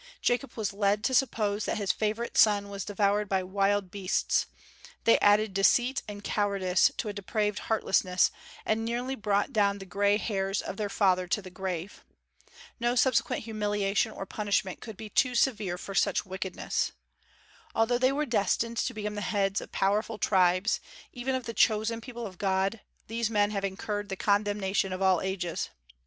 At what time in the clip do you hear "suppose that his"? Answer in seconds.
1.13-1.91